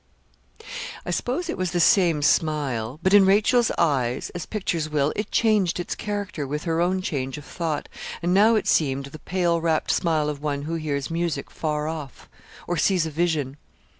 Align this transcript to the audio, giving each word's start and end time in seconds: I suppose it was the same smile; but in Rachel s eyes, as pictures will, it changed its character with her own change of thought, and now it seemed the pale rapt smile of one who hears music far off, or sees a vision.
I 1.05 1.11
suppose 1.11 1.47
it 1.47 1.59
was 1.59 1.69
the 1.69 1.79
same 1.79 2.23
smile; 2.23 2.99
but 3.03 3.13
in 3.13 3.23
Rachel 3.23 3.59
s 3.59 3.69
eyes, 3.77 4.31
as 4.31 4.47
pictures 4.47 4.89
will, 4.89 5.13
it 5.15 5.29
changed 5.29 5.79
its 5.79 5.93
character 5.93 6.47
with 6.47 6.63
her 6.63 6.81
own 6.81 7.03
change 7.03 7.37
of 7.37 7.45
thought, 7.45 7.87
and 8.23 8.33
now 8.33 8.55
it 8.55 8.65
seemed 8.65 9.05
the 9.05 9.19
pale 9.19 9.61
rapt 9.61 9.91
smile 9.91 10.27
of 10.27 10.41
one 10.41 10.63
who 10.63 10.73
hears 10.73 11.11
music 11.11 11.51
far 11.51 11.87
off, 11.87 12.27
or 12.67 12.77
sees 12.77 13.05
a 13.05 13.11
vision. 13.11 13.57